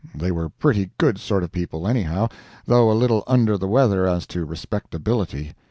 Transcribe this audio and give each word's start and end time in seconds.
They 0.15 0.31
were 0.31 0.49
pretty 0.49 0.89
good 0.97 1.19
sort 1.19 1.43
of 1.43 1.51
people, 1.51 1.87
anyhow, 1.87 2.29
though 2.65 2.89
a 2.91 2.97
little 2.97 3.23
under 3.27 3.55
the 3.55 3.67
weather 3.67 4.07
as 4.07 4.25
to 4.33 4.45
respectability. 4.45 5.53